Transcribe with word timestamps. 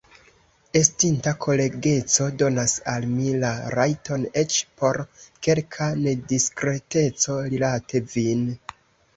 Estinta 0.79 1.33
kolegeco 1.45 2.29
donas 2.39 2.73
al 2.95 3.05
mi 3.11 3.35
la 3.43 3.51
rajton 3.75 4.25
eĉ 4.43 4.57
por 4.81 4.99
kelka 5.49 5.91
nediskreteco 6.07 7.39
rilate 7.53 8.07
vin. 8.17 8.45